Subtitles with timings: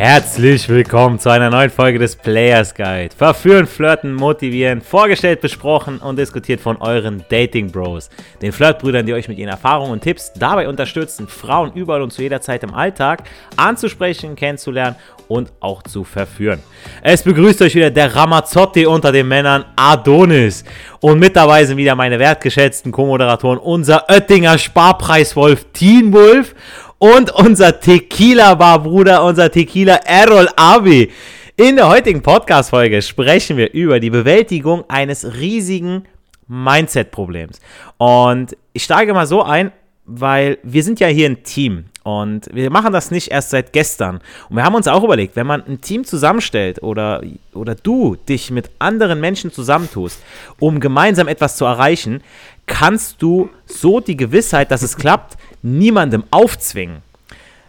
[0.00, 3.12] Herzlich willkommen zu einer neuen Folge des Players Guide.
[3.16, 8.08] Verführen, flirten, motivieren, vorgestellt, besprochen und diskutiert von euren Dating Bros.
[8.40, 12.22] Den Flirtbrüdern, die euch mit ihren Erfahrungen und Tipps dabei unterstützen, Frauen überall und zu
[12.22, 13.24] jeder Zeit im Alltag
[13.56, 14.94] anzusprechen, kennenzulernen
[15.26, 16.60] und auch zu verführen.
[17.02, 20.62] Es begrüßt euch wieder der Ramazzotti unter den Männern Adonis.
[21.00, 26.54] Und mit dabei sind wieder meine wertgeschätzten Co-Moderatoren, unser Oettinger Sparpreiswolf Teen Wolf
[26.98, 31.10] und unser Tequila-Bar-Bruder, unser Tequila Errol Abi.
[31.56, 36.04] In der heutigen Podcast-Folge sprechen wir über die Bewältigung eines riesigen
[36.48, 37.60] Mindset-Problems.
[37.96, 39.72] Und ich steige mal so ein,
[40.06, 44.20] weil wir sind ja hier ein Team und wir machen das nicht erst seit gestern.
[44.48, 48.50] Und wir haben uns auch überlegt, wenn man ein Team zusammenstellt oder, oder du dich
[48.50, 50.22] mit anderen Menschen zusammentust,
[50.58, 52.22] um gemeinsam etwas zu erreichen,
[52.64, 57.02] kannst du so die Gewissheit, dass es klappt, niemandem aufzwingen.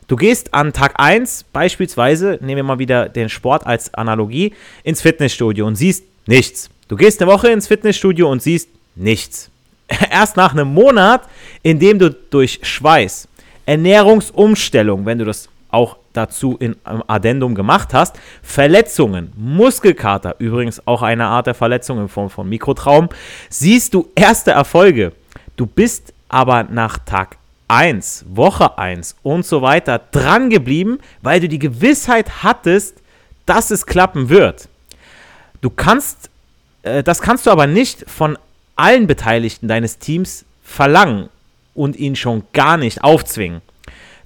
[0.08, 5.02] Du gehst an Tag 1 beispielsweise, nehmen wir mal wieder den Sport als Analogie, ins
[5.02, 6.70] Fitnessstudio und siehst nichts.
[6.88, 9.52] Du gehst eine Woche ins Fitnessstudio und siehst nichts.
[10.12, 11.22] Erst nach einem Monat,
[11.62, 13.28] in dem du durch Schweiß,
[13.66, 21.26] Ernährungsumstellung, wenn du das auch dazu in Addendum gemacht hast, Verletzungen, Muskelkater, übrigens auch eine
[21.26, 23.10] Art der Verletzung in Form von Mikrotraum,
[23.50, 25.12] siehst du erste Erfolge.
[25.56, 27.38] Du bist aber nach Tag
[27.70, 32.98] 1, Woche 1 und so weiter dran geblieben, weil du die Gewissheit hattest,
[33.46, 34.68] dass es klappen wird.
[35.62, 36.30] Du kannst,
[36.84, 38.38] äh, das kannst du aber nicht von
[38.76, 41.30] allen Beteiligten deines Teams verlangen
[41.74, 43.62] und ihn schon gar nicht aufzwingen.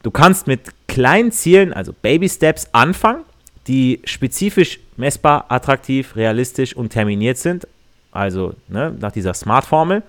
[0.03, 3.23] Du kannst mit kleinen Zielen, also Baby Steps, anfangen,
[3.67, 7.67] die spezifisch messbar, attraktiv, realistisch und terminiert sind,
[8.13, 10.03] also ne, nach dieser Smart-Formel.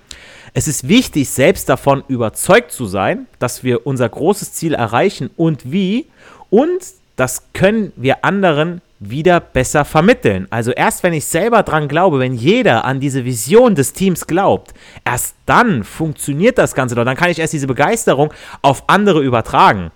[0.52, 5.72] Es ist wichtig, selbst davon überzeugt zu sein, dass wir unser großes Ziel erreichen und
[5.72, 6.06] wie.
[6.50, 6.80] Und
[7.16, 10.46] das können wir anderen wieder besser vermitteln.
[10.50, 14.72] Also erst wenn ich selber dran glaube, wenn jeder an diese Vision des Teams glaubt,
[15.04, 16.94] erst dann funktioniert das Ganze.
[16.94, 18.32] Dann kann ich erst diese Begeisterung
[18.62, 19.90] auf andere übertragen.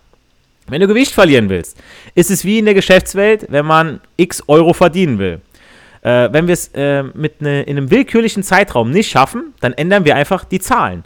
[0.67, 1.79] Wenn du Gewicht verlieren willst,
[2.15, 5.41] ist es wie in der Geschäftswelt, wenn man x Euro verdienen will.
[6.03, 10.05] Äh, wenn wir es äh, mit ne, in einem willkürlichen Zeitraum nicht schaffen, dann ändern
[10.05, 11.05] wir einfach die Zahlen.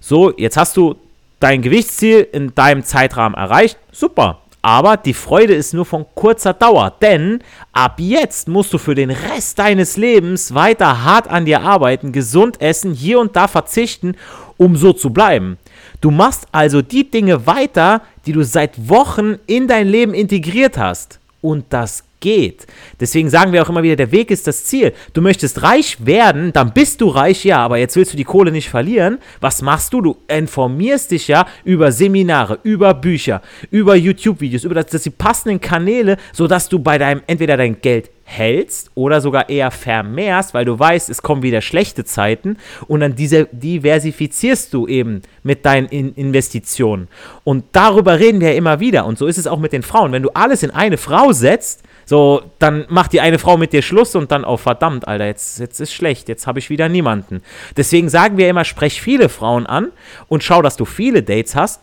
[0.00, 0.96] So, jetzt hast du
[1.40, 3.78] dein Gewichtsziel in deinem Zeitrahmen erreicht.
[3.92, 4.40] Super.
[4.64, 7.40] Aber die Freude ist nur von kurzer Dauer, denn
[7.72, 12.62] ab jetzt musst du für den Rest deines Lebens weiter hart an dir arbeiten, gesund
[12.62, 14.16] essen, hier und da verzichten,
[14.56, 15.58] um so zu bleiben.
[16.00, 21.20] Du machst also die Dinge weiter, die du seit Wochen in dein Leben integriert hast.
[21.44, 22.66] Und das geht.
[22.98, 24.94] Deswegen sagen wir auch immer wieder, der Weg ist das Ziel.
[25.12, 28.50] Du möchtest reich werden, dann bist du reich, ja, aber jetzt willst du die Kohle
[28.50, 29.18] nicht verlieren.
[29.42, 30.00] Was machst du?
[30.00, 35.60] Du informierst dich ja über Seminare, über Bücher, über YouTube-Videos, über das, das die passenden
[35.60, 40.78] Kanäle, sodass du bei deinem entweder dein Geld hältst oder sogar eher vermehrst, weil du
[40.78, 42.56] weißt, es kommen wieder schlechte Zeiten
[42.88, 47.08] und dann diese diversifizierst du eben mit deinen in Investitionen.
[47.44, 50.12] Und darüber reden wir ja immer wieder und so ist es auch mit den Frauen.
[50.12, 53.82] Wenn du alles in eine Frau setzt, so, dann macht die eine Frau mit dir
[53.82, 57.42] Schluss und dann, oh verdammt, Alter, jetzt, jetzt ist schlecht, jetzt habe ich wieder niemanden.
[57.76, 59.88] Deswegen sagen wir immer, sprech viele Frauen an
[60.28, 61.80] und schau, dass du viele Dates hast,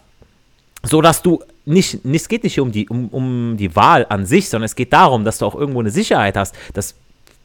[0.83, 4.49] so dass du nicht, es geht nicht um die, um, um die Wahl an sich,
[4.49, 6.55] sondern es geht darum, dass du auch irgendwo eine Sicherheit hast.
[6.73, 6.95] Das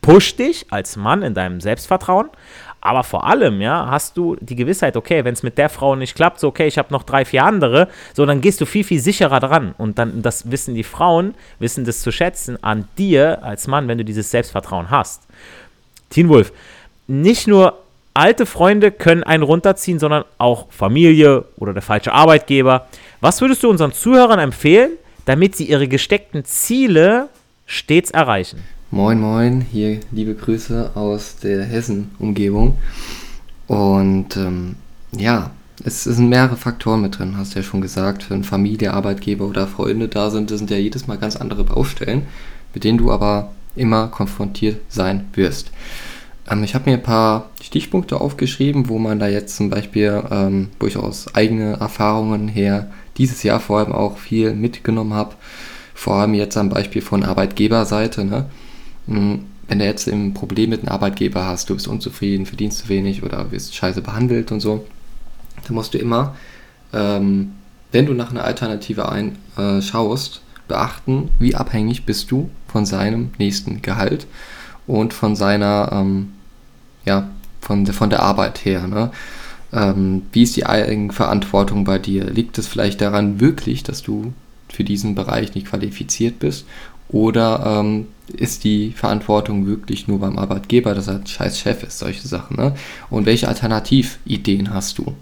[0.01, 2.29] pusht dich als Mann in deinem Selbstvertrauen,
[2.81, 6.15] aber vor allem, ja, hast du die Gewissheit, okay, wenn es mit der Frau nicht
[6.15, 9.01] klappt, so, okay, ich habe noch drei, vier andere, so, dann gehst du viel, viel
[9.01, 9.75] sicherer dran.
[9.77, 13.99] Und dann, das wissen die Frauen, wissen das zu schätzen an dir als Mann, wenn
[13.99, 15.23] du dieses Selbstvertrauen hast.
[16.11, 16.53] Teen Wolf,
[17.09, 17.75] nicht nur
[18.15, 22.87] alte Freunde können einen runterziehen, sondern auch Familie oder der falsche Arbeitgeber.
[23.27, 24.93] Was würdest du unseren Zuhörern empfehlen,
[25.25, 27.29] damit sie ihre gesteckten Ziele
[27.67, 28.61] stets erreichen?
[28.93, 32.79] Moin, moin, hier liebe Grüße aus der Hessen-Umgebung.
[33.67, 34.77] Und ähm,
[35.11, 35.51] ja,
[35.83, 38.31] es sind mehrere Faktoren mit drin, hast du ja schon gesagt.
[38.31, 42.29] Wenn Familie, Arbeitgeber oder Freunde da sind, das sind ja jedes Mal ganz andere Baustellen,
[42.75, 45.73] mit denen du aber immer konfrontiert sein wirst.
[46.49, 50.69] Ähm, ich habe mir ein paar Stichpunkte aufgeschrieben, wo man da jetzt zum Beispiel ähm,
[50.79, 55.35] durchaus eigene Erfahrungen her dieses Jahr vor allem auch viel mitgenommen habe.
[55.95, 58.25] Vor allem jetzt am Beispiel von Arbeitgeberseite.
[58.25, 58.47] Ne?
[59.07, 62.89] Hm, wenn du jetzt ein Problem mit einem Arbeitgeber hast, du bist unzufrieden, verdienst zu
[62.89, 64.87] wenig oder wirst scheiße behandelt und so,
[65.65, 66.37] dann musst du immer,
[66.93, 67.53] ähm,
[67.93, 73.31] wenn du nach einer Alternative ein, äh, schaust, beachten, wie abhängig bist du von seinem
[73.39, 74.27] nächsten Gehalt
[74.87, 76.33] und von seiner, ähm,
[77.05, 77.31] ja,
[77.61, 78.87] von, von der Arbeit her.
[78.87, 79.11] Ne?
[79.77, 82.25] Ähm, wie ist die Eigenverantwortung bei dir?
[82.25, 84.33] Liegt es vielleicht daran wirklich, dass du
[84.69, 86.67] für diesen Bereich nicht qualifiziert bist?
[87.09, 92.27] Oder ähm, ist die Verantwortung wirklich nur beim Arbeitgeber, dass er scheiß Chef ist, solche
[92.27, 92.57] Sachen.
[92.57, 92.75] Ne?
[93.11, 95.15] Und welche Alternativideen hast du?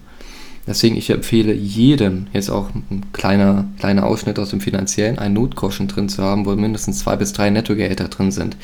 [0.67, 5.89] Deswegen, ich empfehle jedem, jetzt auch ein kleiner, kleiner Ausschnitt aus dem Finanziellen, einen Notgroschen
[5.89, 8.57] drin zu haben, wo mindestens zwei bis drei Nettogehälter drin sind.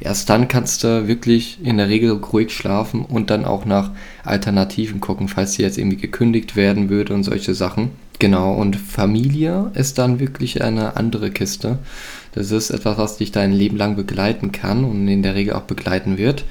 [0.00, 3.90] Erst dann kannst du wirklich in der Regel ruhig schlafen und dann auch nach
[4.22, 7.90] Alternativen gucken, falls sie jetzt irgendwie gekündigt werden würde und solche Sachen.
[8.20, 11.78] Genau, und Familie ist dann wirklich eine andere Kiste.
[12.32, 15.62] Das ist etwas, was dich dein Leben lang begleiten kann und in der Regel auch
[15.62, 16.44] begleiten wird.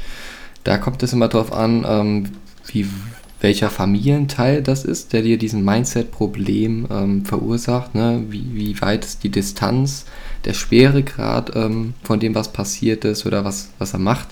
[0.65, 2.25] Da kommt es immer darauf an, ähm,
[2.67, 2.87] wie
[3.39, 8.23] welcher Familienteil das ist, der dir diesen Mindset-Problem ähm, verursacht, ne?
[8.29, 10.05] wie, wie weit ist die Distanz,
[10.45, 14.29] der Schweregrad ähm, von dem, was passiert ist oder was, was er macht,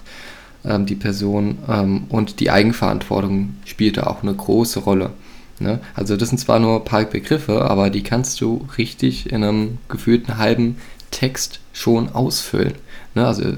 [0.63, 5.11] ähm, die Person ähm, und die Eigenverantwortung spielt da auch eine große Rolle.
[5.59, 5.79] Ne?
[5.93, 9.77] Also das sind zwar nur ein paar Begriffe, aber die kannst du richtig in einem
[9.87, 10.77] gefühlten halben
[11.11, 12.73] Text schon ausfüllen.
[13.13, 13.25] Ne?
[13.25, 13.53] Also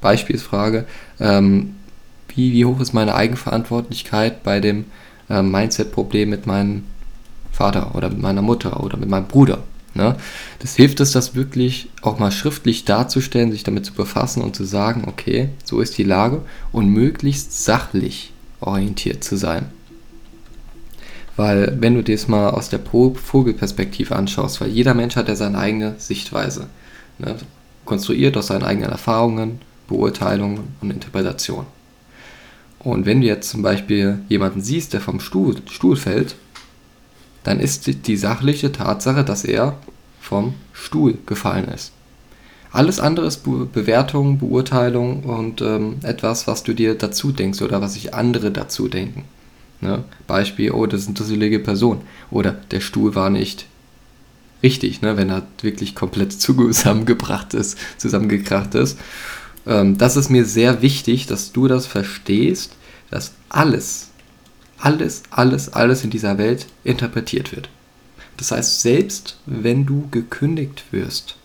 [0.00, 0.86] Beispielsfrage,
[1.20, 1.76] ähm,
[2.36, 4.86] wie, wie hoch ist meine Eigenverantwortlichkeit bei dem
[5.28, 6.84] äh, Mindset-Problem mit meinem
[7.52, 9.62] Vater oder mit meiner Mutter oder mit meinem Bruder.
[9.94, 10.16] Ne?
[10.60, 14.64] Das hilft es, das wirklich auch mal schriftlich darzustellen, sich damit zu befassen und zu
[14.64, 16.42] sagen, okay, so ist die Lage
[16.72, 19.66] und möglichst sachlich orientiert zu sein.
[21.36, 25.36] Weil wenn du dir das mal aus der Vogelperspektive anschaust, weil jeder Mensch hat ja
[25.36, 26.66] seine eigene Sichtweise,
[27.18, 27.36] ne?
[27.84, 31.79] konstruiert aus seinen eigenen Erfahrungen, Beurteilungen und Interpretationen.
[32.80, 36.34] Und wenn du jetzt zum Beispiel jemanden siehst, der vom Stuhl, Stuhl fällt,
[37.44, 39.76] dann ist die sachliche Tatsache, dass er
[40.20, 41.92] vom Stuhl gefallen ist.
[42.72, 47.80] Alles andere ist Be Bewertung, Beurteilung und ähm, etwas, was du dir dazu denkst oder
[47.80, 49.24] was sich andere dazu denken.
[49.80, 50.04] Ne?
[50.26, 52.02] Beispiel, oh, das ist eine dusselige Person.
[52.30, 53.66] Oder der Stuhl war nicht
[54.62, 55.16] richtig, ne?
[55.16, 58.98] wenn er wirklich komplett zusammengebracht ist, zusammengekracht ist.
[59.66, 62.76] Ähm, das ist mir sehr wichtig, dass du das verstehst,
[63.10, 64.08] dass alles,
[64.78, 67.68] alles, alles, alles in dieser Welt interpretiert wird.
[68.36, 71.36] Das heißt, selbst wenn du gekündigt wirst,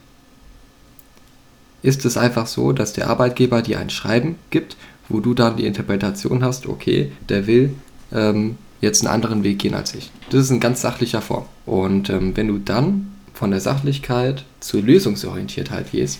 [1.81, 4.75] ist es einfach so, dass der Arbeitgeber dir ein Schreiben gibt,
[5.09, 7.75] wo du dann die Interpretation hast, okay, der will
[8.11, 10.09] ähm, jetzt einen anderen Weg gehen als ich.
[10.29, 11.45] Das ist in ganz sachlicher Form.
[11.65, 16.19] Und ähm, wenn du dann von der Sachlichkeit zur Lösungsorientiertheit gehst,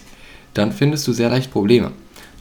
[0.56, 1.92] dann findest du sehr leicht Probleme.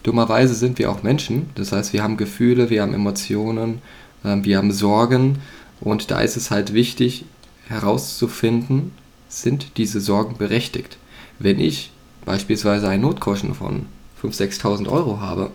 [0.01, 3.81] Dummerweise sind wir auch Menschen, das heißt, wir haben Gefühle, wir haben Emotionen,
[4.23, 5.39] äh, wir haben Sorgen
[5.81, 7.25] und da ist es halt wichtig
[7.67, 8.91] herauszufinden,
[9.29, 10.97] sind diese Sorgen berechtigt.
[11.39, 11.91] Wenn ich
[12.25, 13.87] beispielsweise einen Notgroschen von
[14.21, 15.51] 5.000, 6.000 Euro habe,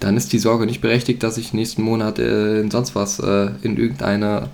[0.00, 3.50] dann ist die Sorge nicht berechtigt, dass ich nächsten Monat äh, in sonst was äh,
[3.62, 4.50] in irgendeiner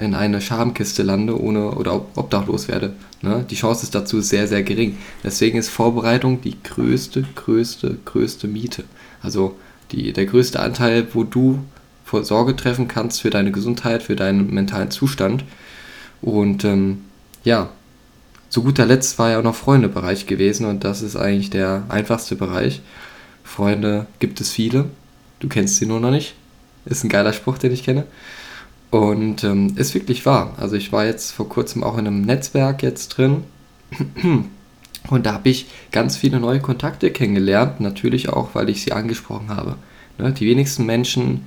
[0.00, 2.94] in eine Schamkiste lande ohne oder obdachlos werde.
[3.22, 3.44] Ne?
[3.48, 4.96] Die Chance ist dazu sehr, sehr gering.
[5.22, 8.84] Deswegen ist Vorbereitung die größte, größte, größte Miete.
[9.22, 9.56] Also
[9.92, 11.60] die, der größte Anteil, wo du
[12.22, 15.44] Sorge treffen kannst für deine Gesundheit, für deinen mentalen Zustand.
[16.22, 17.02] Und ähm,
[17.44, 17.70] ja,
[18.48, 22.34] zu guter Letzt war ja auch noch Freundebereich gewesen und das ist eigentlich der einfachste
[22.34, 22.80] Bereich.
[23.44, 24.86] Freunde gibt es viele,
[25.38, 26.34] du kennst sie nur noch nicht.
[26.84, 28.04] Ist ein geiler Spruch, den ich kenne.
[28.90, 30.54] Und ähm, ist wirklich wahr.
[30.58, 33.44] Also ich war jetzt vor kurzem auch in einem Netzwerk jetzt drin.
[35.08, 37.80] Und da habe ich ganz viele neue Kontakte kennengelernt.
[37.80, 39.76] Natürlich auch, weil ich sie angesprochen habe.
[40.18, 40.32] Ne?
[40.32, 41.46] Die wenigsten Menschen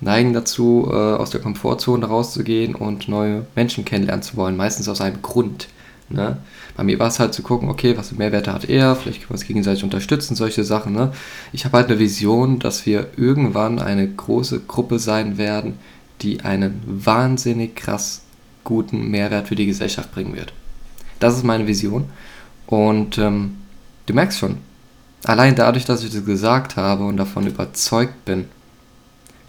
[0.00, 4.56] neigen dazu, äh, aus der Komfortzone rauszugehen und neue Menschen kennenlernen zu wollen.
[4.56, 5.68] Meistens aus einem Grund.
[6.08, 6.38] Ne?
[6.76, 9.30] Bei mir war es halt zu gucken, okay, was für Mehrwerte hat er, vielleicht können
[9.30, 10.92] wir uns gegenseitig unterstützen, solche Sachen.
[10.92, 11.12] Ne?
[11.52, 15.78] Ich habe halt eine Vision, dass wir irgendwann eine große Gruppe sein werden,
[16.22, 18.22] die einen wahnsinnig krass
[18.64, 20.52] guten Mehrwert für die Gesellschaft bringen wird.
[21.20, 22.06] Das ist meine Vision.
[22.66, 23.58] Und ähm,
[24.06, 24.58] du merkst schon,
[25.24, 28.46] allein dadurch, dass ich das gesagt habe und davon überzeugt bin,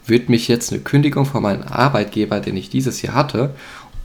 [0.06, 3.54] wird mich jetzt eine Kündigung von meinem Arbeitgeber, den ich dieses Jahr hatte,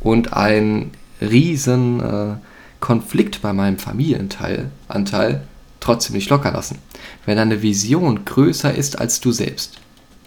[0.01, 0.91] und ein
[1.21, 2.35] riesen äh,
[2.81, 5.43] Konflikt bei meinem Familienteil Anteil
[5.79, 6.79] trotzdem nicht locker lassen.
[7.27, 9.81] Wenn deine Vision größer ist als du selbst,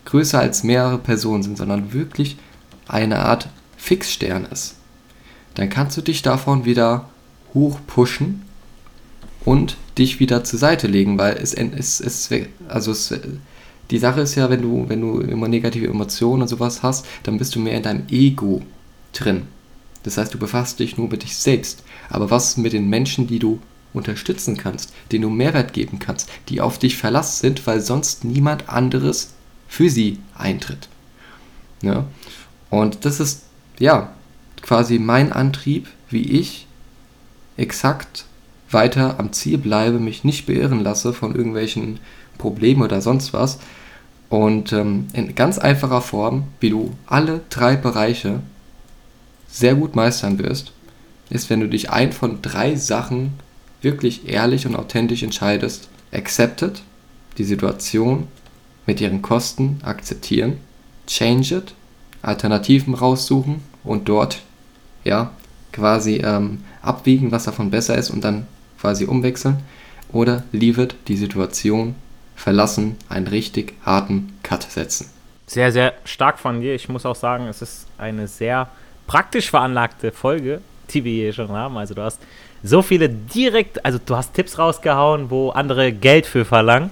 [0.06, 2.38] größer als mehrere Personen sind, sondern wirklich
[2.88, 4.76] eine Art Fixstern ist,
[5.56, 7.10] dann kannst du dich davon wieder
[7.54, 8.44] hochpushen
[9.44, 12.30] und dich wieder zur Seite legen, weil es, es, es
[12.68, 13.14] also es,
[13.92, 17.38] die Sache ist ja, wenn du, wenn du immer negative Emotionen und sowas hast, dann
[17.38, 18.62] bist du mehr in deinem Ego
[19.14, 19.44] drin.
[20.04, 21.84] Das heißt, du befasst dich nur mit dich selbst.
[22.10, 23.60] Aber was mit den Menschen, die du
[23.94, 28.70] unterstützen kannst, denen du Mehrwert geben kannst, die auf dich verlassen sind, weil sonst niemand
[28.70, 29.35] anderes
[29.76, 30.88] für sie eintritt.
[31.82, 32.06] Ja?
[32.70, 33.44] Und das ist
[33.78, 34.14] ja
[34.62, 36.66] quasi mein Antrieb, wie ich
[37.58, 38.24] exakt
[38.72, 42.00] weiter am Ziel bleibe, mich nicht beirren lasse von irgendwelchen
[42.38, 43.60] Problemen oder sonst was.
[44.30, 48.40] Und ähm, in ganz einfacher Form, wie du alle drei Bereiche
[49.50, 50.72] sehr gut meistern wirst,
[51.30, 53.34] ist, wenn du dich ein von drei Sachen
[53.82, 55.90] wirklich ehrlich und authentisch entscheidest.
[56.14, 56.82] Accepted,
[57.38, 58.30] die Situation
[58.86, 60.58] mit ihren Kosten akzeptieren.
[61.08, 61.74] Change it,
[62.22, 64.42] Alternativen raussuchen und dort
[65.04, 65.32] ja
[65.72, 68.48] quasi ähm, abwiegen, was davon besser ist und dann
[68.80, 69.58] quasi umwechseln.
[70.12, 71.96] Oder leave it, die Situation
[72.36, 75.10] verlassen, einen richtig harten Cut setzen.
[75.48, 76.76] Sehr, sehr stark von dir.
[76.76, 78.70] Ich muss auch sagen, es ist eine sehr
[79.08, 81.78] praktisch veranlagte Folge, die wir hier schon haben.
[81.78, 82.20] Also du hast
[82.64, 86.90] so viele direkt, also du hast Tipps rausgehauen, wo andere Geld für verlangen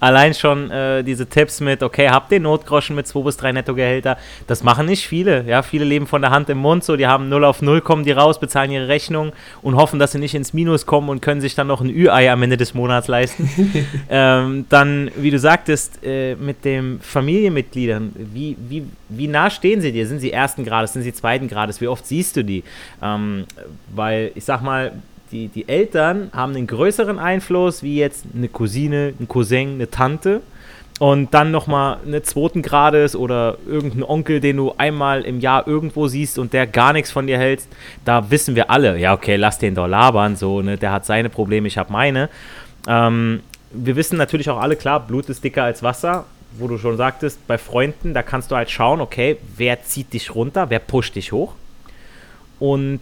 [0.00, 4.16] allein schon äh, diese Tipps mit, okay, habt den Notgroschen mit 2 bis 3 Nettogehälter,
[4.46, 5.44] das machen nicht viele.
[5.46, 8.04] Ja, viele leben von der Hand im Mund, so, die haben 0 auf 0, kommen
[8.04, 11.40] die raus, bezahlen ihre Rechnung und hoffen, dass sie nicht ins Minus kommen und können
[11.40, 13.48] sich dann noch ein Ü-Ei am Ende des Monats leisten.
[14.10, 19.92] ähm, dann, wie du sagtest, äh, mit den Familienmitgliedern, wie, wie, wie nah stehen sie
[19.92, 20.06] dir?
[20.06, 21.80] Sind sie ersten Grades, sind sie zweiten Grades?
[21.80, 22.64] Wie oft siehst du die?
[23.02, 23.44] Ähm,
[23.94, 24.92] weil, ich sag mal,
[25.32, 30.42] die, die Eltern haben einen größeren Einfluss, wie jetzt eine Cousine, ein Cousin, eine Tante.
[30.98, 36.08] Und dann nochmal eine zweiten Grades oder irgendein Onkel, den du einmal im Jahr irgendwo
[36.08, 37.64] siehst und der gar nichts von dir hält,
[38.06, 41.28] da wissen wir alle, ja, okay, lass den doch labern, so, ne, der hat seine
[41.28, 42.30] Probleme, ich habe meine.
[42.88, 43.40] Ähm,
[43.72, 46.24] wir wissen natürlich auch alle, klar, Blut ist dicker als Wasser,
[46.58, 50.34] wo du schon sagtest, bei Freunden, da kannst du halt schauen, okay, wer zieht dich
[50.34, 51.52] runter, wer pusht dich hoch.
[52.58, 53.00] Und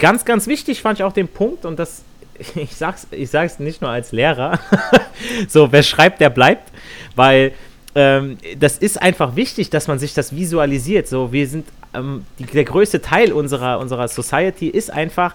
[0.00, 2.02] Ganz, ganz wichtig fand ich auch den Punkt, und das,
[2.56, 4.58] ich sag's, ich sag's nicht nur als Lehrer,
[5.48, 6.72] so, wer schreibt, der bleibt,
[7.14, 7.52] weil
[7.94, 11.08] ähm, das ist einfach wichtig, dass man sich das visualisiert.
[11.08, 15.34] So, wir sind, ähm, die, der größte Teil unserer, unserer Society ist einfach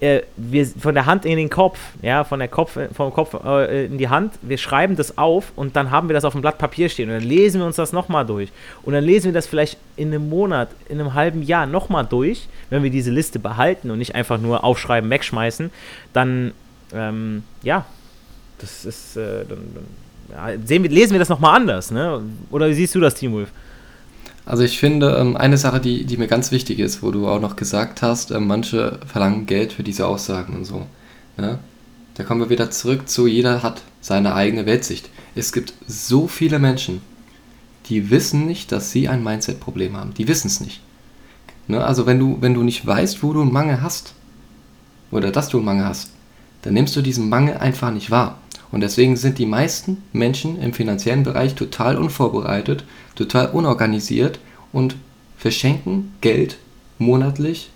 [0.00, 3.86] äh, wir, von der Hand in den Kopf, ja, von der Kopf, vom Kopf äh,
[3.86, 6.58] in die Hand, wir schreiben das auf und dann haben wir das auf dem Blatt
[6.58, 8.50] Papier stehen und dann lesen wir uns das nochmal durch.
[8.82, 12.48] Und dann lesen wir das vielleicht in einem Monat, in einem halben Jahr nochmal durch,
[12.70, 15.70] wenn wir diese Liste behalten und nicht einfach nur aufschreiben, wegschmeißen,
[16.12, 16.52] dann,
[16.92, 17.86] ähm, ja,
[18.58, 22.22] das ist, äh, dann, dann ja, sehen wir, lesen wir das nochmal anders, ne?
[22.50, 23.50] Oder wie siehst du das, Team Wolf?
[24.46, 27.40] Also ich finde, ähm, eine Sache, die, die mir ganz wichtig ist, wo du auch
[27.40, 30.86] noch gesagt hast, ähm, manche verlangen Geld für diese Aussagen und so.
[31.36, 31.58] Ne?
[32.14, 35.08] Da kommen wir wieder zurück zu, jeder hat seine eigene Weltsicht.
[35.34, 37.00] Es gibt so viele Menschen,
[37.86, 40.14] die wissen nicht, dass sie ein Mindset-Problem haben.
[40.14, 40.80] Die wissen es nicht.
[41.66, 41.82] Ne?
[41.82, 44.14] Also wenn du, wenn du nicht weißt, wo du einen Mangel hast,
[45.10, 46.10] oder dass du einen Mangel hast,
[46.62, 48.38] dann nimmst du diesen Mangel einfach nicht wahr.
[48.74, 54.40] Und deswegen sind die meisten Menschen im finanziellen Bereich total unvorbereitet, total unorganisiert
[54.72, 54.96] und
[55.38, 56.58] verschenken Geld
[56.98, 57.70] monatlich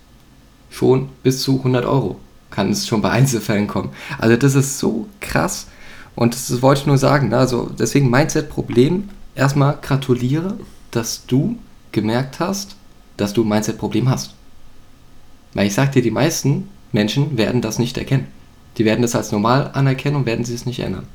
[0.71, 2.19] schon bis zu 100 Euro.
[2.51, 3.91] Kann es schon bei Einzelfällen kommen.
[4.19, 5.69] Also das ist so krass.
[6.17, 7.29] Und das wollte ich nur sagen.
[7.29, 7.39] Ne?
[7.39, 9.09] Also deswegen Mindset-Problem.
[9.37, 10.59] Erstmal gratuliere,
[10.91, 11.59] dass du
[11.93, 12.75] gemerkt hast,
[13.17, 14.35] dass du ein Mindset-Problem hast.
[15.55, 18.27] Weil ich sag dir, die meisten Menschen werden das nicht erkennen.
[18.79, 21.07] Die werden das als normal anerkennen und werden sie es nicht ändern.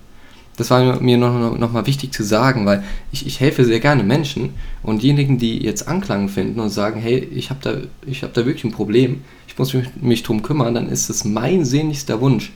[0.56, 4.04] Das war mir noch, noch mal wichtig zu sagen, weil ich, ich helfe sehr gerne
[4.04, 4.52] Menschen
[4.84, 8.64] und diejenigen, die jetzt Anklang finden und sagen, hey, ich habe da, hab da wirklich
[8.64, 12.52] ein Problem, ich muss mich, mich drum kümmern, dann ist es mein sehnlichster Wunsch,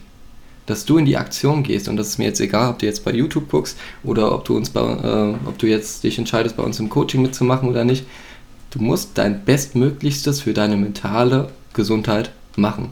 [0.66, 3.04] dass du in die Aktion gehst und das ist mir jetzt egal, ob du jetzt
[3.04, 6.62] bei YouTube guckst oder ob du uns bei, äh, ob du jetzt dich entscheidest, bei
[6.62, 8.06] uns im Coaching mitzumachen oder nicht.
[8.70, 12.90] Du musst dein Bestmöglichstes für deine mentale Gesundheit machen.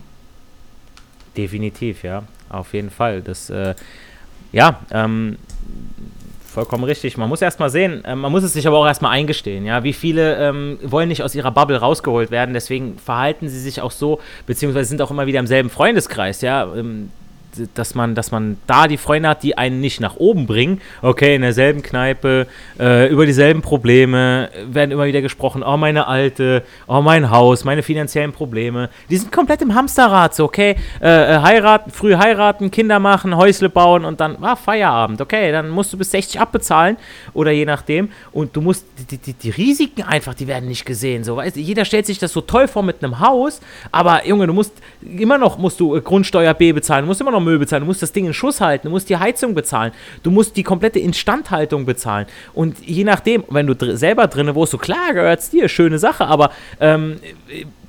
[1.36, 2.22] Definitiv, ja.
[2.48, 3.22] Auf jeden Fall.
[3.22, 3.74] Das, äh,
[4.52, 5.36] ja, ähm,
[6.56, 7.18] vollkommen richtig.
[7.18, 9.84] Man muss erstmal sehen, äh, man muss es sich aber auch erstmal eingestehen, ja.
[9.84, 13.90] Wie viele ähm, wollen nicht aus ihrer Bubble rausgeholt werden, deswegen verhalten sie sich auch
[13.90, 16.72] so, beziehungsweise sind auch immer wieder im selben Freundeskreis, ja.
[16.74, 17.10] Ähm,
[17.74, 20.80] dass man, dass man da die Freunde hat, die einen nicht nach oben bringen.
[21.02, 22.46] Okay, in derselben Kneipe,
[22.78, 27.82] äh, über dieselben Probleme, werden immer wieder gesprochen, oh meine Alte, oh mein Haus, meine
[27.82, 28.90] finanziellen Probleme.
[29.10, 33.68] Die sind komplett im Hamsterrad, so, okay, äh, äh heiraten, früh heiraten, Kinder machen, Häusle
[33.68, 36.96] bauen und dann war ah, Feierabend, okay, dann musst du bis 60 abbezahlen
[37.34, 41.24] oder je nachdem und du musst, die, die, die Risiken einfach, die werden nicht gesehen,
[41.24, 43.60] so, weißt jeder stellt sich das so toll vor mit einem Haus,
[43.90, 44.72] aber Junge, du musst,
[45.02, 48.12] immer noch musst du Grundsteuer B bezahlen, musst immer noch Müll bezahlen, du musst das
[48.12, 52.26] Ding in Schuss halten, du musst die Heizung bezahlen, du musst die komplette Instandhaltung bezahlen.
[52.52, 55.98] Und je nachdem, wenn du dr selber drin wohnst, so klar gehört es dir, schöne
[55.98, 56.50] Sache, aber
[56.80, 57.16] ähm,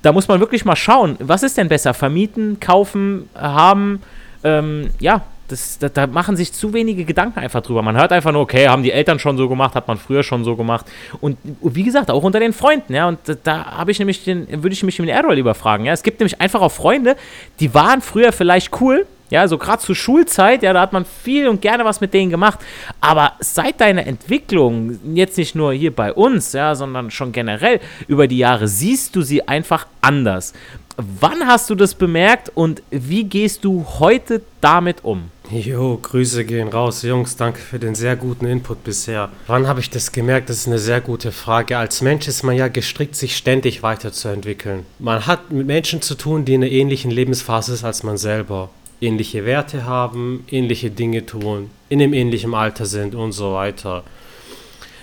[0.01, 1.93] da muss man wirklich mal schauen, was ist denn besser?
[1.93, 4.01] Vermieten, kaufen, haben,
[4.43, 7.81] ähm, ja, das, da, da, machen sich zu wenige Gedanken einfach drüber.
[7.81, 10.43] Man hört einfach nur, okay, haben die Eltern schon so gemacht, hat man früher schon
[10.43, 10.85] so gemacht.
[11.21, 13.07] Und wie gesagt, auch unter den Freunden, ja.
[13.07, 15.93] Und da, da habe ich nämlich den, würde ich mich mit Errol lieber fragen, ja.
[15.93, 17.15] Es gibt nämlich einfach auch Freunde,
[17.59, 21.47] die waren früher vielleicht cool, Ja, so gerade zur Schulzeit, ja, da hat man viel
[21.47, 22.59] und gerne was mit denen gemacht.
[23.01, 28.27] Aber seit deiner Entwicklung, jetzt nicht nur hier bei uns, ja, sondern schon generell über
[28.27, 30.53] die Jahre, siehst du sie einfach anders.
[30.97, 35.29] Wann hast du das bemerkt und wie gehst du heute damit um?
[35.49, 37.03] Jo, Grüße gehen raus.
[37.03, 39.29] Jungs, danke für den sehr guten Input bisher.
[39.45, 40.49] Wann habe ich das gemerkt?
[40.49, 41.77] Das ist eine sehr gute Frage.
[41.77, 44.85] Als Mensch ist man ja gestrickt, sich ständig weiterzuentwickeln.
[44.99, 48.69] Man hat mit Menschen zu tun, die in einer ähnlichen Lebensphase sind als man selber.
[48.99, 54.03] Ähnliche Werte haben, ähnliche Dinge tun, in einem ähnlichen Alter sind und so weiter.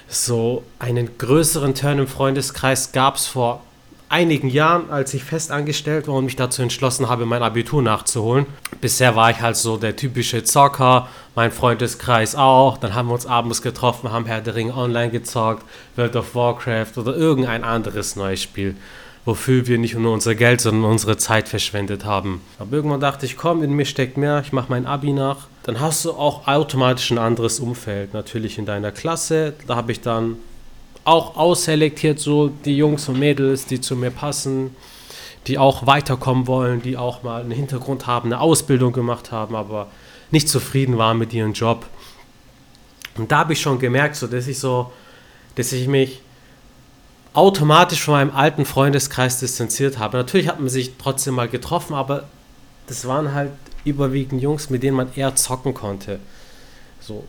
[0.09, 3.63] So einen größeren Turn im Freundeskreis gab es vor
[4.09, 8.47] einigen Jahren, als ich fest angestellt war und mich dazu entschlossen habe, mein Abitur nachzuholen.
[8.81, 12.79] Bisher war ich halt so der typische Zocker, mein Freundeskreis auch.
[12.79, 15.65] Dann haben wir uns abends getroffen, haben Herr der Ring online gezockt,
[15.97, 18.77] World of Warcraft oder irgendein anderes neues Spiel,
[19.25, 22.43] wofür wir nicht nur unser Geld, sondern unsere Zeit verschwendet haben.
[22.59, 25.47] Aber irgendwann dachte ich, komm, in mir steckt mehr, ich mache mein Abi nach.
[25.63, 28.13] Dann hast du auch automatisch ein anderes Umfeld.
[28.13, 30.37] Natürlich in deiner Klasse, da habe ich dann
[31.05, 34.75] auch ausselektiert, so die Jungs und Mädels, die zu mir passen,
[35.47, 39.89] die auch weiterkommen wollen, die auch mal einen Hintergrund haben, eine Ausbildung gemacht haben, aber
[40.31, 41.87] nicht zufrieden waren mit ihrem Job.
[43.17, 44.91] Und da habe ich schon gemerkt, so, dass ich so,
[45.55, 46.21] dass ich mich
[47.35, 50.17] automatisch von meinem alten Freundeskreis distanziert habe.
[50.17, 52.25] Natürlich hat man sich trotzdem mal getroffen, aber
[52.87, 53.51] das waren halt
[53.85, 56.21] überwiegend Jungs, mit denen man eher zocken konnte.
[57.01, 57.25] So,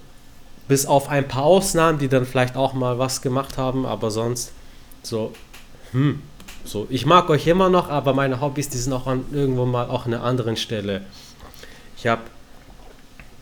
[0.68, 4.52] bis auf ein paar Ausnahmen, die dann vielleicht auch mal was gemacht haben, aber sonst
[5.02, 5.34] so,
[5.92, 6.22] hm,
[6.64, 9.90] so, ich mag euch immer noch, aber meine Hobbys, die sind auch an irgendwo mal
[9.90, 11.02] auch an einer anderen Stelle.
[11.98, 12.22] Ich habe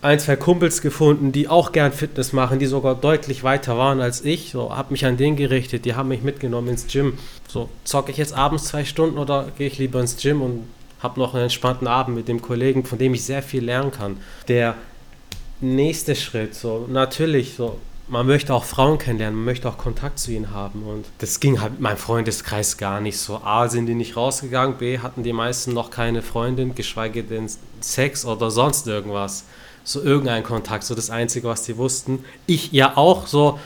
[0.03, 4.24] ein, zwei Kumpels gefunden, die auch gern Fitness machen, die sogar deutlich weiter waren als
[4.25, 4.51] ich.
[4.51, 7.17] So, habe mich an den gerichtet, die haben mich mitgenommen ins Gym.
[7.48, 10.67] So, zocke ich jetzt abends zwei Stunden oder gehe ich lieber ins Gym und
[10.99, 14.17] habe noch einen entspannten Abend mit dem Kollegen, von dem ich sehr viel lernen kann,
[14.47, 14.75] der
[15.62, 16.54] nächste Schritt.
[16.54, 20.84] So, natürlich, so, man möchte auch Frauen kennenlernen, man möchte auch Kontakt zu ihnen haben.
[20.84, 23.38] Und das ging halt mit meinem Freundeskreis gar nicht so.
[23.38, 27.49] A, sind die nicht rausgegangen, B, hatten die meisten noch keine Freundin, geschweige denn
[27.80, 29.45] Sex oder sonst irgendwas.
[29.84, 32.24] So irgendein Kontakt, so das Einzige, was die wussten.
[32.48, 33.60] Ich ja auch so.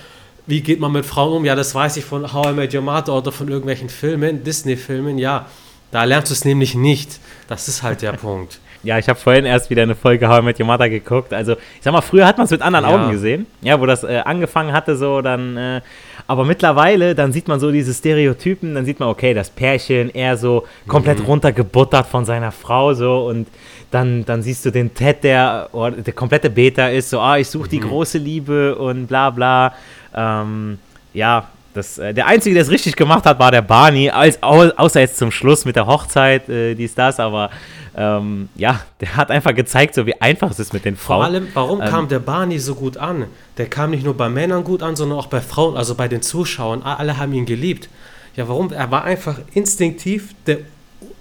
[0.46, 1.46] Wie geht man mit Frauen um?
[1.46, 5.18] Ja, das weiß ich von How I Met Your Mother oder von irgendwelchen Filmen, Disney-Filmen.
[5.18, 5.48] Ja,
[5.92, 7.20] da lernst du es nämlich nicht.
[7.50, 8.60] Das ist halt der Punkt.
[8.84, 11.34] Ja, ich habe vorhin erst wieder eine Folge How I Met Your Mother geguckt.
[11.34, 12.92] Also, ich sag mal, früher hat man es mit anderen ja.
[12.92, 13.46] Augen gesehen.
[13.62, 15.58] Ja, wo das äh, angefangen hatte, so dann.
[15.58, 15.82] Äh,
[16.28, 18.76] aber mittlerweile, dann sieht man so diese Stereotypen.
[18.76, 21.26] Dann sieht man, okay, das Pärchen eher so komplett mhm.
[21.26, 23.28] runtergebuttert von seiner Frau, so.
[23.28, 23.48] Und
[23.92, 27.48] dann, dann siehst du den Ted, der oh, der komplette Beta ist, so, ah, ich
[27.50, 27.90] suche die mhm.
[27.90, 29.74] große Liebe und bla bla.
[30.14, 30.80] Ähm,
[31.14, 35.00] ja, das, äh, der Einzige, der es richtig gemacht hat, war der Barney, als, außer
[35.00, 37.50] jetzt zum Schluss mit der Hochzeit, äh, dies, das, aber
[37.96, 41.18] ähm, ja, der hat einfach gezeigt, so wie einfach es ist mit den Frauen.
[41.18, 43.26] Vor allem, warum ähm, kam der Barney so gut an?
[43.58, 46.22] Der kam nicht nur bei Männern gut an, sondern auch bei Frauen, also bei den
[46.22, 46.84] Zuschauern.
[46.84, 47.90] Alle haben ihn geliebt.
[48.36, 48.72] Ja, warum?
[48.72, 50.60] Er war einfach instinktiv der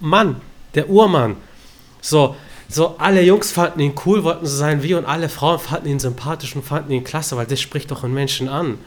[0.01, 0.37] Mann,
[0.75, 1.37] der Urmann.
[2.03, 2.37] So,
[2.69, 5.99] so alle Jungs fanden ihn cool, wollten so sein wie und alle Frauen fanden ihn
[5.99, 8.79] sympathisch und fanden ihn klasse, weil das spricht doch einen Menschen an.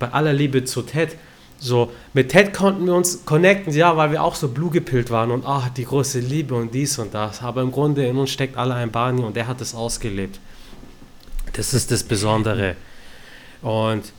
[0.00, 1.16] Bei aller Liebe zu Ted.
[1.58, 5.30] So, mit Ted konnten wir uns connecten, ja, weil wir auch so blue gepillt waren
[5.30, 7.42] und ach, die große Liebe und dies und das.
[7.42, 10.40] Aber im Grunde in uns steckt alle ein Barney und der hat es ausgelebt.
[11.52, 12.76] Das ist das Besondere.
[13.60, 14.12] Und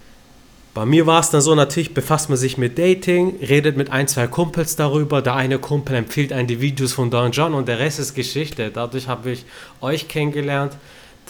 [0.74, 4.08] bei mir war es dann so, natürlich befasst man sich mit Dating, redet mit ein,
[4.08, 5.22] zwei Kumpels darüber.
[5.22, 8.72] Der eine Kumpel empfiehlt einen die Videos von Don John und der Rest ist Geschichte.
[8.72, 9.46] Dadurch habe ich
[9.82, 10.78] euch kennengelernt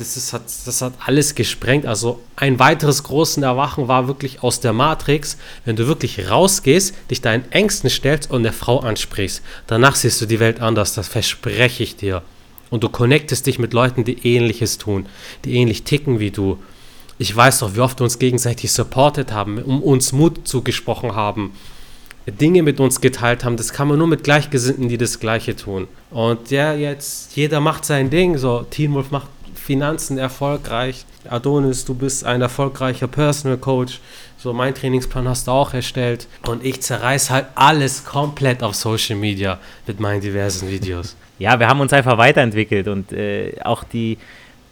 [0.01, 1.85] das, ist, hat, das hat alles gesprengt.
[1.85, 7.21] Also ein weiteres großes Erwachen war wirklich aus der Matrix, wenn du wirklich rausgehst, dich
[7.21, 9.43] deinen Ängsten stellst und eine Frau ansprichst.
[9.67, 12.23] Danach siehst du die Welt anders, das verspreche ich dir.
[12.71, 15.05] Und du connectest dich mit Leuten, die ähnliches tun,
[15.45, 16.57] die ähnlich ticken wie du.
[17.19, 21.51] Ich weiß doch, wie oft wir uns gegenseitig supportet haben, um uns Mut zugesprochen haben,
[22.25, 23.57] Dinge mit uns geteilt haben.
[23.57, 25.87] Das kann man nur mit Gleichgesinnten, die das Gleiche tun.
[26.09, 28.37] Und ja, jetzt, jeder macht sein Ding.
[28.37, 29.27] So, Teen Wolf macht
[29.71, 31.05] Finanzen erfolgreich.
[31.29, 34.01] Adonis, du bist ein erfolgreicher Personal Coach.
[34.38, 36.27] So, mein Trainingsplan hast du auch erstellt.
[36.45, 41.15] Und ich zerreiß halt alles komplett auf Social Media mit meinen diversen Videos.
[41.39, 44.19] Ja, wir haben uns einfach weiterentwickelt und äh, auch die,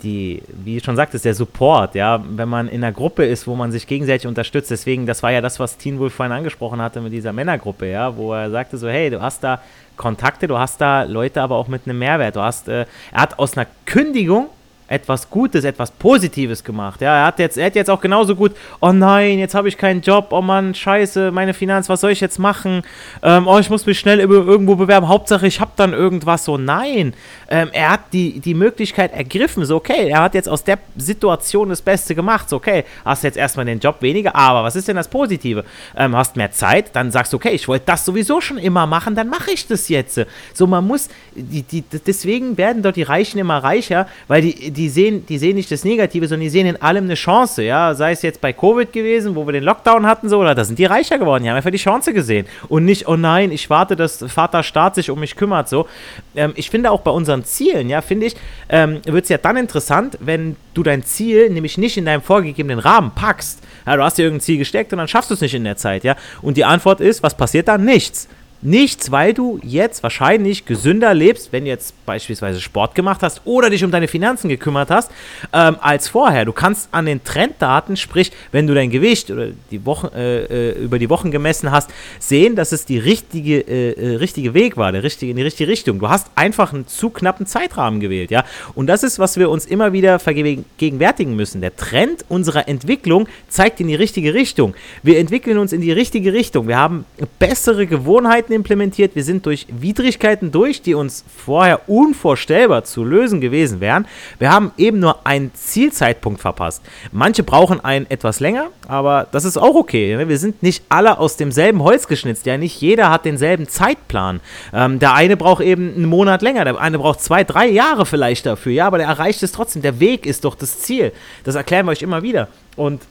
[0.04, 3.56] die, wie du schon sagtest, der Support, ja, wenn man in einer Gruppe ist, wo
[3.56, 7.02] man sich gegenseitig unterstützt, deswegen, das war ja das, was Teen Wolf vorhin angesprochen hatte
[7.02, 9.64] mit dieser Männergruppe, ja, wo er sagte so, hey, du hast da
[9.98, 13.40] Kontakte, du hast da Leute aber auch mit einem Mehrwert, du hast, äh, er hat
[13.40, 14.50] aus einer Kündigung
[14.90, 17.02] etwas Gutes, etwas Positives gemacht.
[17.02, 19.78] Ja, er hat jetzt, er hat jetzt auch genauso gut, oh nein, jetzt habe ich
[19.78, 22.82] keinen Job, oh Mann, scheiße, meine Finanz, was soll ich jetzt machen?
[23.22, 26.58] Ähm, oh, ich muss mich schnell irgendwo bewerben, Hauptsache ich habe dann irgendwas so.
[26.58, 27.14] Nein,
[27.50, 31.70] ähm, er hat die, die Möglichkeit ergriffen, so okay, er hat jetzt aus der Situation
[31.70, 34.96] das Beste gemacht, so okay, hast jetzt erstmal den Job weniger, aber was ist denn
[34.96, 35.66] das Positive?
[35.96, 39.14] Ähm, hast mehr Zeit, dann sagst du, okay, ich wollte das sowieso schon immer machen,
[39.14, 40.20] dann mache ich das jetzt.
[40.54, 44.79] So, man muss, die, die, deswegen werden dort die Reichen immer reicher, weil die, die,
[44.88, 48.12] sehen, die sehen nicht das Negative, sondern die sehen in allem eine Chance, ja, sei
[48.12, 50.86] es jetzt bei Covid gewesen, wo wir den Lockdown hatten, so, oder da sind die
[50.86, 54.24] reicher geworden, die haben einfach die Chance gesehen und nicht, oh nein, ich warte, dass
[54.28, 55.88] Vater Staat sich um mich kümmert, so.
[56.36, 58.36] Ähm, ich finde auch bei unseren Zielen, ja, finde ich,
[58.70, 62.80] ähm, wird es ja dann interessant, wenn du dein Ziel nämlich nicht in deinem vorgegebenen
[62.80, 63.62] Rahmen packst.
[63.86, 65.76] Ja, du hast dir irgendein Ziel gesteckt und dann schaffst du es nicht in der
[65.76, 66.16] Zeit, ja.
[66.42, 67.84] Und die Antwort ist, was passiert dann?
[67.84, 68.28] Nichts.
[68.62, 73.70] Nichts, weil du jetzt wahrscheinlich gesünder lebst, wenn du jetzt beispielsweise Sport gemacht hast oder
[73.70, 75.10] dich um deine Finanzen gekümmert hast,
[75.54, 76.44] ähm, als vorher.
[76.44, 80.84] Du kannst an den Trenddaten, sprich, wenn du dein Gewicht oder die Wochen, äh, äh,
[80.84, 84.92] über die Wochen gemessen hast, sehen, dass es die richtige, äh, äh, richtige Weg war,
[84.92, 86.00] der richtige, in die richtige Richtung.
[86.00, 88.44] Du hast einfach einen zu knappen Zeitrahmen gewählt, ja.
[88.76, 91.62] Und das ist, was wir uns immer wieder vergegenwärtigen müssen.
[91.62, 94.74] Der Trend unserer Entwicklung zeigt in die richtige Richtung.
[95.02, 96.68] Wir entwickeln uns in die richtige Richtung.
[96.68, 97.06] Wir haben
[97.40, 103.42] bessere Gewohnheiten Widrigkeiten implementiert, wir sind durch Widrigkeiten durch, die uns vorher unvorstellbar zu lösen
[103.42, 104.06] gewesen wären.
[104.40, 106.82] Wir haben eben nur einen Zielzeitpunkt verpasst.
[107.12, 110.16] Manche brauchen einen etwas länger, aber das ist auch okay.
[110.16, 110.28] Ne?
[110.28, 112.46] Wir sind nicht alle aus demselben Holz geschnitzt.
[112.46, 114.40] Ja, nicht jeder hat denselben Zeitplan.
[114.74, 118.46] Ähm, der eine braucht eben einen Monat länger, der eine braucht zwei, drei Jahre vielleicht
[118.46, 118.72] dafür.
[118.72, 119.82] Ja, aber der erreicht es trotzdem.
[119.82, 121.12] Der Weg ist doch das Ziel.
[121.44, 122.48] Das erklären wir euch immer wieder.
[122.76, 123.02] Und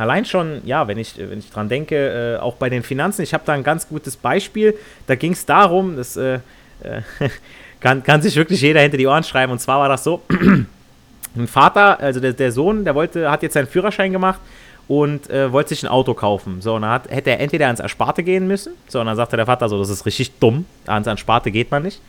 [0.00, 3.34] allein schon, ja, wenn ich, wenn ich dran denke, äh, auch bei den Finanzen, ich
[3.34, 4.74] habe da ein ganz gutes Beispiel.
[5.06, 6.40] Da ging es darum, das äh,
[6.82, 7.02] äh,
[7.80, 9.52] kann, kann sich wirklich jeder hinter die Ohren schreiben.
[9.52, 10.22] Und zwar war das so:
[11.36, 14.40] Ein Vater, also der, der Sohn, der wollte, hat jetzt seinen Führerschein gemacht
[14.88, 16.60] und äh, wollte sich ein Auto kaufen.
[16.60, 18.72] So, und dann hat, hätte er entweder ans Ersparte gehen müssen.
[18.88, 20.64] So, und dann sagte der Vater so: Das ist richtig dumm.
[20.86, 22.00] Ans Ersparte geht man nicht.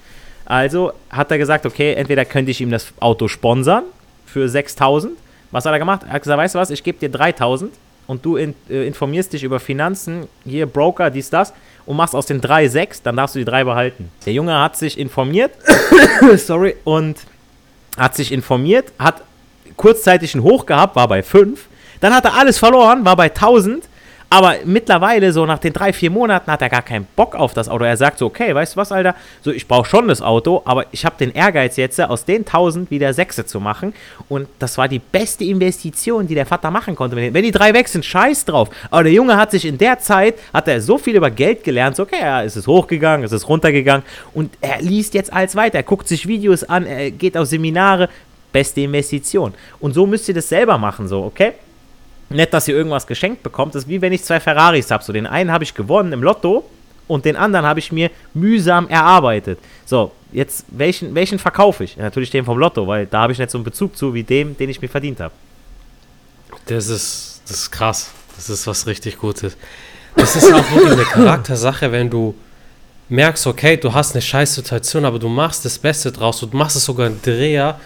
[0.45, 3.83] Also hat er gesagt: Okay, entweder könnte ich ihm das Auto sponsern
[4.25, 5.11] für 6000
[5.51, 6.01] was hat er gemacht?
[6.03, 7.71] Er hat gesagt, weißt du was, ich gebe dir 3000
[8.07, 11.53] und du in, äh, informierst dich über Finanzen, hier Broker, dies, das
[11.85, 14.11] und machst aus den 3 6, dann darfst du die 3 behalten.
[14.25, 15.51] Der Junge hat sich informiert,
[16.37, 17.17] sorry, und
[17.97, 19.21] hat sich informiert, hat
[19.77, 21.67] kurzzeitig einen Hoch gehabt, war bei 5,
[21.99, 23.87] dann hat er alles verloren, war bei 1000
[24.31, 27.67] aber mittlerweile, so nach den drei, vier Monaten, hat er gar keinen Bock auf das
[27.67, 27.83] Auto.
[27.83, 30.85] Er sagt so, okay, weißt du was, Alter, so ich brauche schon das Auto, aber
[30.93, 33.93] ich habe den Ehrgeiz jetzt, aus den 1000 wieder Sechse zu machen.
[34.29, 37.17] Und das war die beste Investition, die der Vater machen konnte.
[37.17, 38.69] Wenn die drei weg sind, scheiß drauf.
[38.89, 41.97] Aber der Junge hat sich in der Zeit, hat er so viel über Geld gelernt,
[41.97, 44.05] so, okay, ja, es ist hochgegangen, es ist runtergegangen.
[44.33, 48.07] Und er liest jetzt alles weiter, er guckt sich Videos an, er geht auf Seminare.
[48.53, 49.53] Beste Investition.
[49.79, 51.53] Und so müsst ihr das selber machen, so, okay?
[52.33, 53.75] Nicht, dass ihr irgendwas geschenkt bekommt.
[53.75, 55.03] Das ist wie wenn ich zwei Ferraris habe.
[55.03, 56.63] So, den einen habe ich gewonnen im Lotto
[57.07, 59.59] und den anderen habe ich mir mühsam erarbeitet.
[59.85, 61.95] So, jetzt welchen, welchen verkaufe ich?
[61.95, 64.23] Ja, natürlich den vom Lotto, weil da habe ich nicht so einen Bezug zu wie
[64.23, 65.33] dem, den ich mir verdient habe.
[66.65, 68.11] Das ist, das ist krass.
[68.35, 69.57] Das ist was richtig Gutes.
[70.15, 72.35] Das ist auch wirklich eine Charaktersache, wenn du
[73.09, 76.77] merkst, okay, du hast eine scheiß Situation, aber du machst das Beste draus und machst
[76.77, 77.79] es sogar einen Dreher,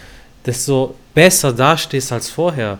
[0.44, 2.78] desto besser dastehst als vorher.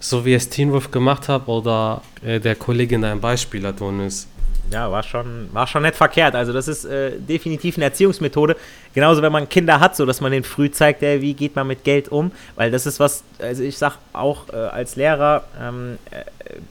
[0.00, 4.28] So wie es Teen Wolf gemacht hat oder äh, der Kollege in deinem Beispiel Adonis.
[4.70, 6.34] Ja, war schon, war schon nicht verkehrt.
[6.34, 8.56] Also das ist äh, definitiv eine Erziehungsmethode.
[8.98, 11.68] Genauso, wenn man Kinder hat, so dass man den früh zeigt, ey, wie geht man
[11.68, 12.32] mit Geld um.
[12.56, 16.24] Weil das ist was, also ich sag auch äh, als Lehrer, ähm, äh,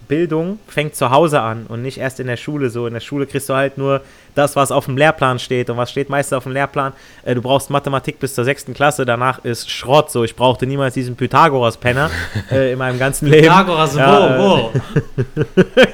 [0.10, 2.86] Bildung fängt zu Hause an und nicht erst in der Schule so.
[2.86, 4.02] In der Schule kriegst du halt nur
[4.36, 5.70] das, was auf dem Lehrplan steht.
[5.70, 6.94] Und was steht meistens auf dem Lehrplan?
[7.24, 10.12] Äh, du brauchst Mathematik bis zur sechsten Klasse, danach ist Schrott.
[10.12, 12.10] So, ich brauchte niemals diesen Pythagoras-Penner
[12.52, 13.48] äh, in meinem ganzen Leben.
[13.48, 14.72] Pythagoras, ja, wo, wo?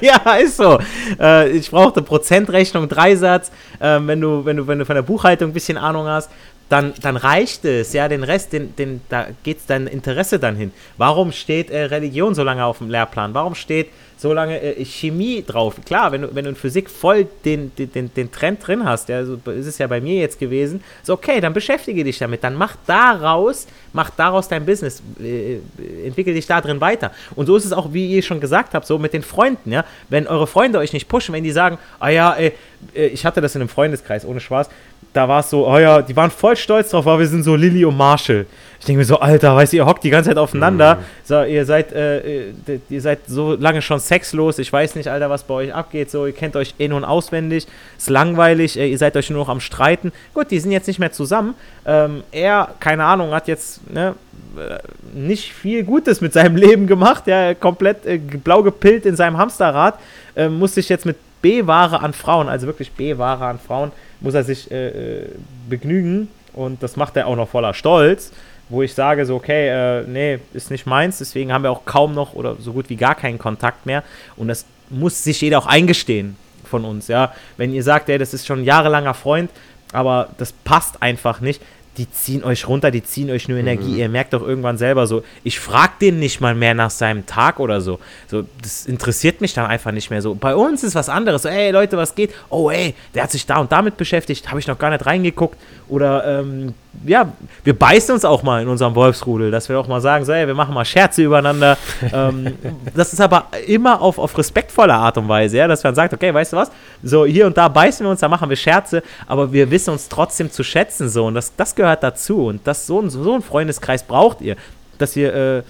[0.00, 0.78] ja, ist so.
[1.18, 3.50] Äh, ich brauchte Prozentrechnung, Dreisatz.
[3.80, 6.23] Ähm, wenn, du, wenn, du, wenn du von der Buchhaltung ein bisschen Ahnung hast,
[6.70, 10.72] dann, dann reicht es, ja, den Rest, den, den, da geht dein Interesse dann hin.
[10.96, 13.34] Warum steht äh, Religion so lange auf dem Lehrplan?
[13.34, 15.74] Warum steht so lange äh, Chemie drauf?
[15.84, 19.24] Klar, wenn du, wenn du in Physik voll den, den, den Trend drin hast, ja,
[19.26, 22.54] so ist es ja bei mir jetzt gewesen, so okay, dann beschäftige dich damit, dann
[22.54, 25.58] mach daraus, mach daraus dein Business, äh,
[26.06, 27.12] entwickel dich da drin weiter.
[27.36, 29.84] Und so ist es auch, wie ihr schon gesagt habt, so mit den Freunden, ja,
[30.08, 32.52] wenn eure Freunde euch nicht pushen, wenn die sagen, ah ja, ey,
[32.94, 34.70] äh, ich hatte das in einem Freundeskreis, ohne Spaß,
[35.14, 37.54] da war es so, oh ja, die waren voll stolz drauf, weil wir sind so
[37.54, 38.46] Lilly und Marshall.
[38.80, 40.96] Ich denke mir so, Alter, weißt du, ihr hockt die ganze Zeit aufeinander.
[40.96, 41.00] Mhm.
[41.22, 42.50] So, ihr seid, äh,
[42.90, 44.58] ihr seid so lange schon sexlos.
[44.58, 46.10] Ich weiß nicht, Alter, was bei euch abgeht.
[46.10, 47.66] So, ihr kennt euch in- und auswendig.
[47.96, 48.78] Ist langweilig.
[48.78, 50.12] Äh, ihr seid euch nur noch am Streiten.
[50.34, 51.54] Gut, die sind jetzt nicht mehr zusammen.
[51.86, 54.16] Ähm, er, keine Ahnung, hat jetzt ne,
[54.58, 54.78] äh,
[55.16, 57.26] nicht viel Gutes mit seinem Leben gemacht.
[57.26, 59.98] Ja, komplett äh, blau gepillt in seinem Hamsterrad.
[60.34, 64.44] Äh, muss sich jetzt mit B-Ware an Frauen, also wirklich B-Ware an Frauen, muss er
[64.44, 65.28] sich äh, äh,
[65.68, 66.28] begnügen.
[66.54, 68.32] Und das macht er auch noch voller Stolz
[68.70, 72.14] wo ich sage, so, okay, äh, nee, ist nicht meins, deswegen haben wir auch kaum
[72.14, 74.02] noch oder so gut wie gar keinen Kontakt mehr.
[74.36, 77.34] Und das muss sich jeder auch eingestehen von uns, ja.
[77.58, 79.50] Wenn ihr sagt, ey, das ist schon ein jahrelanger Freund,
[79.92, 81.60] aber das passt einfach nicht,
[81.96, 83.92] die ziehen euch runter, die ziehen euch nur Energie.
[83.92, 83.98] Mhm.
[83.98, 87.60] Ihr merkt doch irgendwann selber so, ich frag den nicht mal mehr nach seinem Tag
[87.60, 88.00] oder so.
[88.26, 90.34] So, das interessiert mich dann einfach nicht mehr so.
[90.34, 91.42] Bei uns ist was anderes.
[91.42, 92.32] So, ey Leute, was geht?
[92.50, 95.58] Oh, ey, der hat sich da und damit beschäftigt, habe ich noch gar nicht reingeguckt.
[95.88, 96.74] Oder ähm,
[97.06, 100.32] ja, wir beißen uns auch mal in unserem Wolfsrudel, dass wir auch mal sagen, so,
[100.32, 101.76] ey, wir machen mal Scherze übereinander.
[102.12, 102.56] ähm,
[102.94, 106.32] das ist aber immer auf, auf respektvolle Art und Weise, ja, dass man sagt, okay,
[106.32, 106.70] weißt du was,
[107.02, 110.08] so hier und da beißen wir uns, da machen wir Scherze, aber wir wissen uns
[110.08, 114.02] trotzdem zu schätzen, so, und das, das gehört dazu und das, so, so ein Freundeskreis
[114.02, 114.56] braucht ihr,
[114.98, 115.62] dass ihr, äh,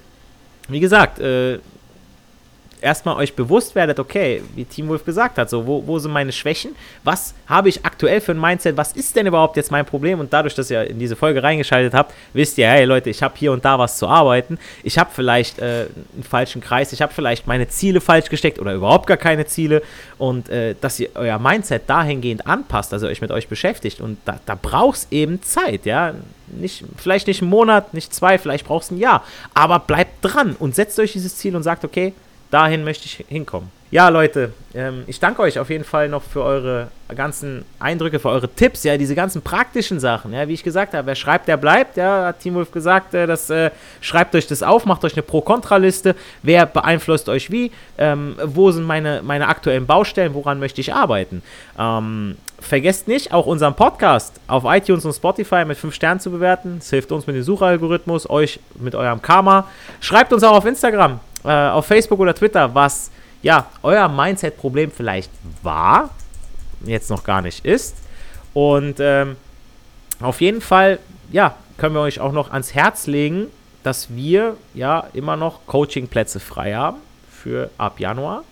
[0.69, 1.59] wie gesagt, äh,
[2.85, 6.33] erstmal euch bewusst werdet, okay, wie Team Wolf gesagt hat, so, wo, wo sind meine
[6.33, 6.77] Schwächen?
[7.03, 8.77] Was habe ich aktuell für ein Mindset?
[8.77, 10.21] Was ist denn überhaupt jetzt mein Problem?
[10.21, 13.35] Und dadurch, dass ihr in diese Folge reingeschaltet habt, wisst ihr, hey Leute, ich habe
[13.37, 14.59] hier und da was zu arbeiten.
[14.83, 18.75] Ich habe vielleicht äh, einen falschen Kreis, ich habe vielleicht meine Ziele falsch gesteckt oder
[18.75, 19.83] überhaupt gar keine Ziele.
[20.19, 24.01] Und äh, dass ihr euer Mindset dahingehend anpasst, also euch mit euch beschäftigt.
[24.01, 26.15] Und da, da braucht es eben Zeit, ja.
[26.47, 29.25] Nicht, vielleicht nicht einen Monat, nicht zwei, vielleicht braucht es ein Jahr.
[29.55, 32.13] Aber bleibt dran und setzt euch dieses Ziel und sagt, okay,
[32.55, 33.69] dahin möchte ich hinkommen.
[33.91, 38.29] Ja, Leute, ähm, ich danke euch auf jeden Fall noch für eure ganzen Eindrücke, für
[38.29, 40.33] eure Tipps, ja, diese ganzen praktischen Sachen.
[40.33, 41.97] Ja, wie ich gesagt habe, wer schreibt, der bleibt.
[41.97, 45.23] Ja, hat Team Wolf gesagt, äh, das, äh, schreibt euch das auf, macht euch eine
[45.23, 46.15] Pro-Kontra-Liste.
[46.43, 47.71] Wer beeinflusst euch wie?
[47.99, 50.35] Ähm, wo sind meine, meine aktuellen Baustellen?
[50.35, 51.43] Woran möchte ich arbeiten?
[51.79, 56.77] Ähm, vergesst nicht, auch unseren Podcast auf iTunes und Spotify mit 5 Sternen zu bewerten.
[56.79, 59.69] Das hilft uns mit dem Suchalgorithmus, euch mit eurem Karma.
[60.01, 63.11] Schreibt uns auch auf Instagram äh, auf Facebook oder Twitter, was
[63.43, 65.31] ja euer Mindset-Problem vielleicht
[65.63, 66.11] war,
[66.85, 67.97] jetzt noch gar nicht ist.
[68.53, 69.37] Und ähm,
[70.21, 70.99] auf jeden Fall,
[71.31, 73.49] ja, können wir euch auch noch ans Herz legen,
[73.83, 76.99] dass wir ja immer noch Coaching-Plätze frei haben
[77.31, 78.45] für ab Januar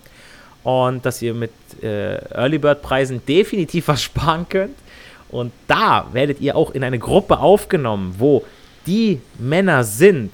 [0.63, 1.53] und dass ihr mit
[1.83, 4.77] äh, Early Bird Preisen definitiv was sparen könnt.
[5.31, 8.45] Und da werdet ihr auch in eine Gruppe aufgenommen, wo
[8.87, 10.33] die Männer sind,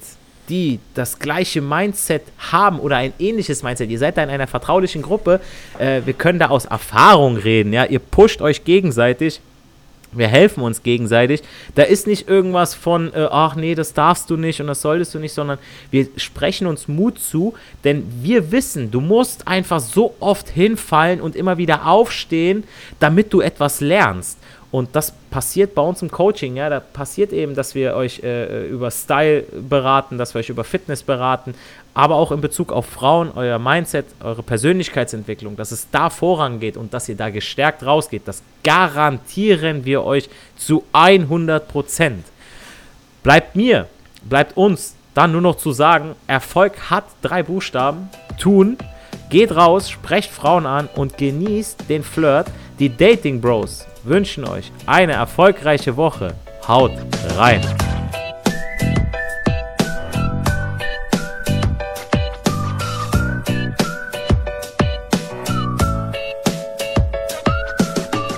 [0.49, 5.01] die das gleiche Mindset haben oder ein ähnliches Mindset, ihr seid da in einer vertraulichen
[5.01, 5.39] Gruppe,
[5.77, 9.41] äh, wir können da aus Erfahrung reden, ja, ihr pusht euch gegenseitig.
[10.11, 11.43] Wir helfen uns gegenseitig.
[11.75, 15.13] Da ist nicht irgendwas von, äh, ach nee, das darfst du nicht und das solltest
[15.13, 15.59] du nicht, sondern
[15.91, 21.35] wir sprechen uns Mut zu, denn wir wissen, du musst einfach so oft hinfallen und
[21.35, 22.63] immer wieder aufstehen,
[22.99, 24.39] damit du etwas lernst.
[24.71, 28.67] Und das passiert bei uns im Coaching, ja, da passiert eben, dass wir euch äh,
[28.67, 31.55] über Style beraten, dass wir euch über Fitness beraten,
[31.95, 36.93] aber auch in Bezug auf Frauen, euer Mindset, eure Persönlichkeitsentwicklung, dass es da vorangeht und
[36.93, 42.25] dass ihr da gestärkt rausgeht, das garantieren wir euch zu 100 Prozent.
[43.23, 43.87] Bleibt mir,
[44.21, 48.77] bleibt uns dann nur noch zu sagen, Erfolg hat drei Buchstaben, tun,
[49.31, 55.13] geht raus, sprecht Frauen an und genießt den Flirt, die Dating Bros wünschen euch eine
[55.13, 56.33] erfolgreiche Woche.
[56.67, 56.91] Haut
[57.37, 57.61] rein!